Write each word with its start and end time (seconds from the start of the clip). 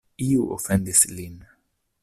Iu 0.27 0.45
ofendis 0.55 1.03
lin. 1.13 1.37